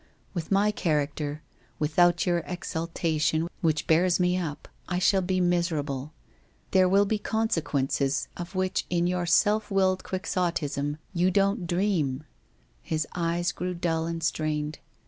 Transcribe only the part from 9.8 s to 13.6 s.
Quixotism you don't dream' His eyes